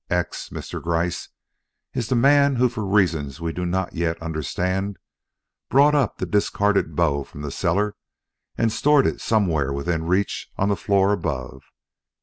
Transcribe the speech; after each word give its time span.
X, 0.09 0.49
Mr. 0.49 0.81
Gryce, 0.81 1.29
is 1.93 2.07
the 2.09 2.15
man 2.15 2.55
who 2.55 2.69
for 2.69 2.83
reasons 2.83 3.39
we 3.39 3.53
do 3.53 3.67
not 3.67 3.93
yet 3.93 4.19
understand 4.19 4.97
brought 5.69 5.93
up 5.93 6.17
the 6.17 6.25
discarded 6.25 6.95
bow 6.95 7.23
from 7.23 7.43
the 7.43 7.51
cellar 7.51 7.95
and 8.57 8.71
stored 8.73 9.05
it 9.05 9.21
somewhere 9.21 9.71
within 9.71 10.05
reach 10.07 10.49
on 10.57 10.69
the 10.69 10.75
floor 10.75 11.13
above. 11.13 11.61